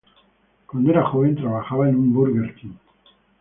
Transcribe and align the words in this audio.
Cuando 0.65 0.89
era 0.89 1.05
joven 1.05 1.35
trabajaba 1.35 1.87
en 1.87 1.95
un 1.95 2.11
Burger 2.11 2.55
King. 2.55 2.73